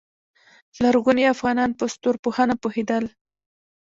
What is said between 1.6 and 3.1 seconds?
په ستورپوهنه پوهیدل